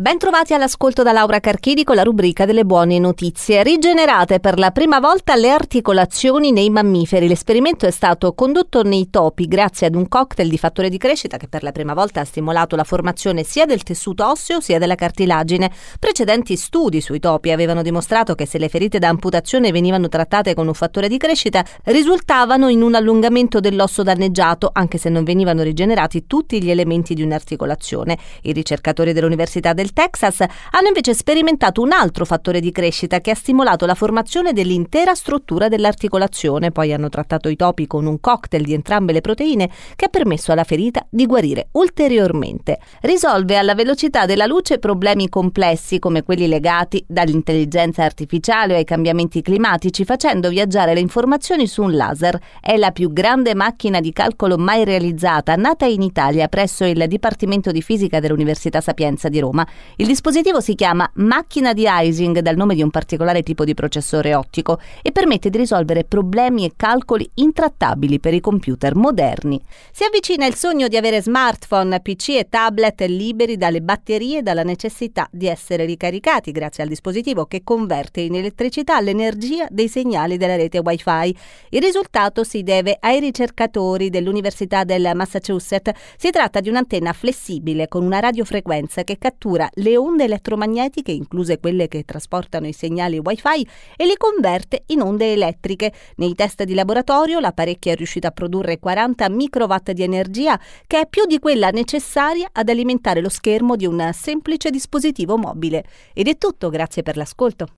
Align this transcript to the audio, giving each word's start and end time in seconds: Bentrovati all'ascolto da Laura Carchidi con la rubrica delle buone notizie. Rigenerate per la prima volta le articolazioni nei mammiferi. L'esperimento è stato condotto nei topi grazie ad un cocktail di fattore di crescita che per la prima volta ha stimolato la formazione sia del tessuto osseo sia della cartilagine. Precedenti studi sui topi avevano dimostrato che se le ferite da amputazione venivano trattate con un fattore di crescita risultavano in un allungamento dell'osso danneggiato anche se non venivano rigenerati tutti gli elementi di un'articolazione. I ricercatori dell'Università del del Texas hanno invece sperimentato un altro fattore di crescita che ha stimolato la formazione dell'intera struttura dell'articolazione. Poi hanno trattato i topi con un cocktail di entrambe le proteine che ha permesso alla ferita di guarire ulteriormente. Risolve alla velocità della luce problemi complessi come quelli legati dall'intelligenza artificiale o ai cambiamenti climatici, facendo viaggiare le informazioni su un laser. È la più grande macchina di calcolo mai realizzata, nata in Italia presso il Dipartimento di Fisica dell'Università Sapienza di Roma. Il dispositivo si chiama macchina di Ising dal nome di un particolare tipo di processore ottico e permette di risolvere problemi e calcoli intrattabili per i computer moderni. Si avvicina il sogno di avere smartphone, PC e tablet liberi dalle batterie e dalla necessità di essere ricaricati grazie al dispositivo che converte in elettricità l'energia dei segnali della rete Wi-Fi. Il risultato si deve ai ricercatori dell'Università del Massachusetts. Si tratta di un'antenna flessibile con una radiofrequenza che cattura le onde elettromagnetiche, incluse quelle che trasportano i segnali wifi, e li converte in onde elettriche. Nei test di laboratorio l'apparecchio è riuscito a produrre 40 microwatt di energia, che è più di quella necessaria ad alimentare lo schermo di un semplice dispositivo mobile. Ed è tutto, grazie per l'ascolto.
Bentrovati 0.00 0.54
all'ascolto 0.54 1.02
da 1.02 1.10
Laura 1.10 1.40
Carchidi 1.40 1.82
con 1.82 1.96
la 1.96 2.04
rubrica 2.04 2.44
delle 2.44 2.64
buone 2.64 3.00
notizie. 3.00 3.64
Rigenerate 3.64 4.38
per 4.38 4.56
la 4.56 4.70
prima 4.70 5.00
volta 5.00 5.34
le 5.34 5.50
articolazioni 5.50 6.52
nei 6.52 6.70
mammiferi. 6.70 7.26
L'esperimento 7.26 7.84
è 7.84 7.90
stato 7.90 8.32
condotto 8.32 8.84
nei 8.84 9.10
topi 9.10 9.48
grazie 9.48 9.88
ad 9.88 9.96
un 9.96 10.06
cocktail 10.06 10.48
di 10.48 10.56
fattore 10.56 10.88
di 10.88 10.98
crescita 10.98 11.36
che 11.36 11.48
per 11.48 11.64
la 11.64 11.72
prima 11.72 11.94
volta 11.94 12.20
ha 12.20 12.24
stimolato 12.24 12.76
la 12.76 12.84
formazione 12.84 13.42
sia 13.42 13.66
del 13.66 13.82
tessuto 13.82 14.24
osseo 14.24 14.60
sia 14.60 14.78
della 14.78 14.94
cartilagine. 14.94 15.68
Precedenti 15.98 16.54
studi 16.54 17.00
sui 17.00 17.18
topi 17.18 17.50
avevano 17.50 17.82
dimostrato 17.82 18.36
che 18.36 18.46
se 18.46 18.58
le 18.58 18.68
ferite 18.68 19.00
da 19.00 19.08
amputazione 19.08 19.72
venivano 19.72 20.06
trattate 20.06 20.54
con 20.54 20.68
un 20.68 20.74
fattore 20.74 21.08
di 21.08 21.16
crescita 21.16 21.64
risultavano 21.86 22.68
in 22.68 22.82
un 22.82 22.94
allungamento 22.94 23.58
dell'osso 23.58 24.04
danneggiato 24.04 24.70
anche 24.72 24.96
se 24.96 25.08
non 25.08 25.24
venivano 25.24 25.64
rigenerati 25.64 26.28
tutti 26.28 26.62
gli 26.62 26.70
elementi 26.70 27.14
di 27.14 27.22
un'articolazione. 27.22 28.16
I 28.42 28.52
ricercatori 28.52 29.12
dell'Università 29.12 29.72
del 29.72 29.86
del 29.88 29.92
Texas 29.92 30.40
hanno 30.40 30.88
invece 30.88 31.14
sperimentato 31.14 31.80
un 31.80 31.92
altro 31.92 32.24
fattore 32.24 32.60
di 32.60 32.70
crescita 32.70 33.20
che 33.20 33.30
ha 33.30 33.34
stimolato 33.34 33.86
la 33.86 33.94
formazione 33.94 34.52
dell'intera 34.52 35.14
struttura 35.14 35.68
dell'articolazione. 35.68 36.70
Poi 36.70 36.92
hanno 36.92 37.08
trattato 37.08 37.48
i 37.48 37.56
topi 37.56 37.86
con 37.86 38.06
un 38.06 38.20
cocktail 38.20 38.64
di 38.64 38.74
entrambe 38.74 39.12
le 39.12 39.20
proteine 39.20 39.70
che 39.96 40.06
ha 40.06 40.08
permesso 40.08 40.52
alla 40.52 40.64
ferita 40.64 41.06
di 41.08 41.26
guarire 41.26 41.68
ulteriormente. 41.72 42.78
Risolve 43.02 43.56
alla 43.56 43.74
velocità 43.74 44.26
della 44.26 44.46
luce 44.46 44.78
problemi 44.78 45.28
complessi 45.28 45.98
come 45.98 46.22
quelli 46.22 46.46
legati 46.46 47.02
dall'intelligenza 47.06 48.04
artificiale 48.04 48.74
o 48.74 48.76
ai 48.76 48.84
cambiamenti 48.84 49.42
climatici, 49.42 50.04
facendo 50.04 50.50
viaggiare 50.50 50.94
le 50.94 51.00
informazioni 51.00 51.66
su 51.66 51.82
un 51.82 51.96
laser. 51.96 52.38
È 52.60 52.76
la 52.76 52.90
più 52.90 53.12
grande 53.12 53.54
macchina 53.54 54.00
di 54.00 54.12
calcolo 54.12 54.56
mai 54.58 54.84
realizzata, 54.84 55.54
nata 55.54 55.86
in 55.86 56.02
Italia 56.02 56.48
presso 56.48 56.84
il 56.84 57.04
Dipartimento 57.08 57.70
di 57.70 57.80
Fisica 57.80 58.20
dell'Università 58.20 58.80
Sapienza 58.80 59.28
di 59.28 59.38
Roma. 59.38 59.66
Il 59.96 60.06
dispositivo 60.06 60.60
si 60.60 60.74
chiama 60.74 61.10
macchina 61.14 61.72
di 61.72 61.84
Ising 61.86 62.38
dal 62.38 62.56
nome 62.56 62.74
di 62.74 62.82
un 62.82 62.90
particolare 62.90 63.42
tipo 63.42 63.64
di 63.64 63.74
processore 63.74 64.34
ottico 64.34 64.78
e 65.02 65.12
permette 65.12 65.50
di 65.50 65.58
risolvere 65.58 66.04
problemi 66.04 66.64
e 66.64 66.72
calcoli 66.76 67.28
intrattabili 67.34 68.20
per 68.20 68.34
i 68.34 68.40
computer 68.40 68.94
moderni. 68.94 69.60
Si 69.92 70.04
avvicina 70.04 70.46
il 70.46 70.54
sogno 70.54 70.88
di 70.88 70.96
avere 70.96 71.20
smartphone, 71.20 72.00
PC 72.00 72.30
e 72.30 72.46
tablet 72.48 73.00
liberi 73.02 73.56
dalle 73.56 73.80
batterie 73.80 74.38
e 74.38 74.42
dalla 74.42 74.62
necessità 74.62 75.28
di 75.30 75.46
essere 75.46 75.84
ricaricati 75.84 76.52
grazie 76.52 76.82
al 76.82 76.88
dispositivo 76.88 77.46
che 77.46 77.62
converte 77.64 78.20
in 78.20 78.34
elettricità 78.34 79.00
l'energia 79.00 79.66
dei 79.70 79.88
segnali 79.88 80.36
della 80.36 80.56
rete 80.56 80.78
Wi-Fi. 80.78 81.36
Il 81.70 81.82
risultato 81.82 82.44
si 82.44 82.62
deve 82.62 82.96
ai 83.00 83.20
ricercatori 83.20 84.10
dell'Università 84.10 84.84
del 84.84 85.10
Massachusetts. 85.14 85.92
Si 86.16 86.30
tratta 86.30 86.60
di 86.60 86.68
un'antenna 86.68 87.12
flessibile 87.12 87.88
con 87.88 88.04
una 88.04 88.20
radiofrequenza 88.20 89.04
che 89.04 89.18
cattura 89.18 89.67
le 89.74 89.96
onde 89.96 90.24
elettromagnetiche, 90.24 91.12
incluse 91.12 91.58
quelle 91.58 91.88
che 91.88 92.04
trasportano 92.04 92.66
i 92.66 92.72
segnali 92.72 93.18
wifi, 93.18 93.66
e 93.96 94.06
li 94.06 94.16
converte 94.16 94.82
in 94.86 95.00
onde 95.00 95.32
elettriche. 95.32 95.92
Nei 96.16 96.34
test 96.34 96.64
di 96.64 96.74
laboratorio 96.74 97.40
l'apparecchio 97.40 97.92
è 97.92 97.96
riuscito 97.96 98.26
a 98.26 98.32
produrre 98.32 98.78
40 98.78 99.28
microwatt 99.28 99.92
di 99.92 100.02
energia, 100.02 100.58
che 100.86 101.00
è 101.00 101.06
più 101.06 101.24
di 101.26 101.38
quella 101.38 101.70
necessaria 101.70 102.48
ad 102.52 102.68
alimentare 102.68 103.20
lo 103.20 103.28
schermo 103.28 103.76
di 103.76 103.86
un 103.86 104.10
semplice 104.12 104.70
dispositivo 104.70 105.36
mobile. 105.36 105.84
Ed 106.12 106.28
è 106.28 106.36
tutto, 106.36 106.68
grazie 106.68 107.02
per 107.02 107.16
l'ascolto. 107.16 107.68